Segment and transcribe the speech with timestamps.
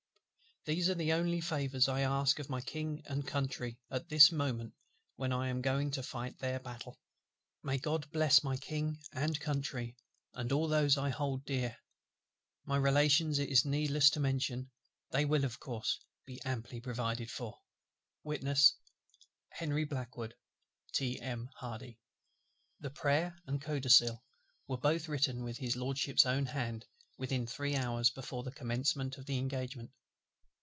[0.63, 4.75] "These are the only favours I ask of my King and Country, at this moment
[5.15, 6.99] when I am going to fight their battle.
[7.63, 9.97] May GOD bless my King and Country,
[10.35, 11.77] and all those I hold dear!
[12.63, 14.69] My Relations it is needless to mention:
[15.09, 17.57] they will of course be amply provided for.
[17.57, 18.29] "NELSON and BRONTE.
[18.43, 18.75] "Witness
[19.61, 20.35] {HENRY BLACKWOOD.
[20.93, 21.49] {T.M.
[21.55, 21.99] Hardy"
[22.79, 24.23] The prayer and codicil
[24.67, 26.85] were both written with HIS LORDSHIP'S own hand,
[27.17, 29.89] within three hours before the commencement of the engagement.